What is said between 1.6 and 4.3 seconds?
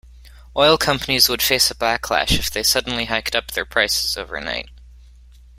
a backlash if they suddenly hiked up their prices